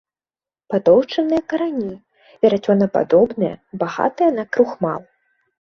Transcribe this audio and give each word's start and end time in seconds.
Патоўшчаныя 0.73 1.41
карані, 1.53 1.91
верацёнападобныя, 2.41 3.55
багатыя 3.85 4.29
на 4.43 4.51
крухмал. 4.53 5.01